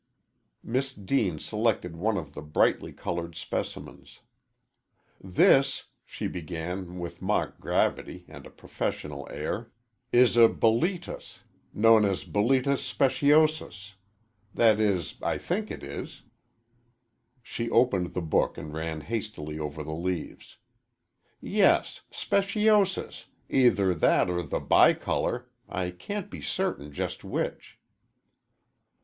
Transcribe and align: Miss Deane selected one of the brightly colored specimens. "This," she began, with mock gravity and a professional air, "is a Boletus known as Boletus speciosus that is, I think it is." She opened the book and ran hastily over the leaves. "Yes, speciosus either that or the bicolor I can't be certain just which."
Miss 0.63 0.95
Deane 0.95 1.37
selected 1.37 1.95
one 1.95 2.17
of 2.17 2.33
the 2.33 2.41
brightly 2.41 2.91
colored 2.91 3.35
specimens. 3.35 4.21
"This," 5.23 5.83
she 6.07 6.25
began, 6.25 6.97
with 6.97 7.21
mock 7.21 7.59
gravity 7.59 8.25
and 8.27 8.47
a 8.47 8.49
professional 8.49 9.27
air, 9.29 9.69
"is 10.11 10.35
a 10.37 10.49
Boletus 10.49 11.41
known 11.71 12.03
as 12.03 12.23
Boletus 12.23 12.79
speciosus 12.81 13.93
that 14.55 14.79
is, 14.79 15.19
I 15.21 15.37
think 15.37 15.69
it 15.69 15.83
is." 15.83 16.23
She 17.43 17.69
opened 17.69 18.15
the 18.15 18.23
book 18.23 18.57
and 18.57 18.73
ran 18.73 19.01
hastily 19.01 19.59
over 19.59 19.83
the 19.83 19.93
leaves. 19.93 20.57
"Yes, 21.39 22.01
speciosus 22.09 23.27
either 23.49 23.93
that 23.93 24.31
or 24.31 24.41
the 24.41 24.59
bicolor 24.61 25.45
I 25.69 25.91
can't 25.91 26.31
be 26.31 26.41
certain 26.41 26.91
just 26.91 27.23
which." 27.23 27.77